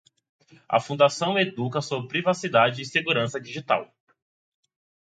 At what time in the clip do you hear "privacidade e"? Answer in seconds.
2.07-2.85